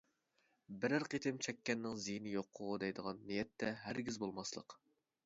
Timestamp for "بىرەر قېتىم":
0.85-1.35